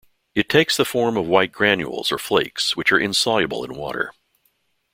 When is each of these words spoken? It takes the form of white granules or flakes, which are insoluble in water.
It 0.33 0.49
takes 0.49 0.77
the 0.77 0.83
form 0.83 1.15
of 1.15 1.27
white 1.27 1.51
granules 1.51 2.11
or 2.11 2.17
flakes, 2.17 2.75
which 2.75 2.91
are 2.91 2.97
insoluble 2.97 3.63
in 3.63 3.75
water. 3.75 4.15